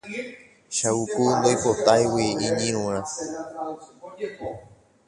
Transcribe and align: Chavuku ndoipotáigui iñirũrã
Chavuku 0.75 1.21
ndoipotáigui 1.37 2.23
iñirũrã 2.47 3.01